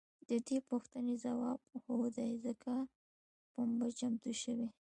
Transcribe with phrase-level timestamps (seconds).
[0.29, 2.71] د دې پوښتنې ځواب هو دی ځکه
[3.53, 4.67] پنبه چمتو شوې.